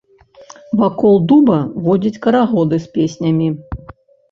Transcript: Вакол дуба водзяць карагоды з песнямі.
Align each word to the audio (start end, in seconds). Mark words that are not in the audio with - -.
Вакол 0.79 1.19
дуба 1.33 1.59
водзяць 1.89 2.21
карагоды 2.25 2.83
з 2.89 2.93
песнямі. 2.99 3.47